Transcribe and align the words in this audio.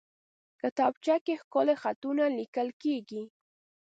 کتابچه 0.61 1.15
کې 1.25 1.33
ښکلي 1.41 1.75
خطونه 1.83 2.23
لیکل 2.37 2.67
کېږي 2.81 3.23